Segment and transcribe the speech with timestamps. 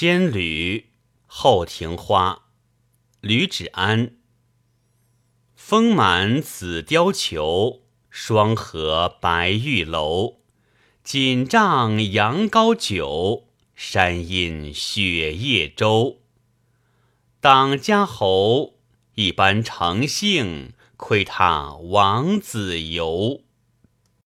[0.00, 0.92] 仙侣
[1.26, 2.44] 后庭花，
[3.20, 4.16] 吕芷安。
[5.54, 10.38] 风满紫貂裘，霜合白玉楼。
[11.04, 16.20] 锦帐羊高酒，山阴雪夜舟。
[17.38, 18.78] 党家侯
[19.16, 23.42] 一般成性，窥他王子游。